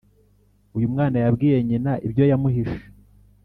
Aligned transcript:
Uyumwana 0.77 1.17
yabwiye 1.23 1.57
nyina 1.69 1.91
ibyo 2.05 2.23
yamuhishe 2.31 2.79